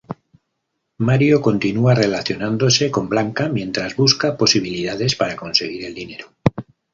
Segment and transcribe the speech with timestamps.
[0.97, 6.33] Mario continúa relacionándose con Blanca mientras busca posibilidades para conseguir el dinero.